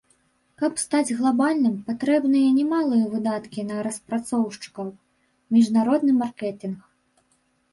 Каб 0.59 0.71
стаць 0.83 1.15
глабальным, 1.19 1.75
патрэбныя 1.89 2.49
немалыя 2.57 3.05
выдаткі 3.13 3.67
на 3.73 3.83
распрацоўшчыкаў, 3.89 4.87
міжнародны 5.59 6.13
маркетынг. 6.25 6.79